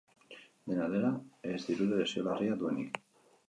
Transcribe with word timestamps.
Dena 0.71 0.87
dela, 0.93 1.11
ez 1.51 1.61
dirudi 1.69 2.01
lesio 2.03 2.27
larria 2.31 2.61
duenik. 2.65 3.03